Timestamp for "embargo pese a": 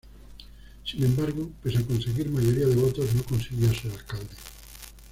1.03-1.85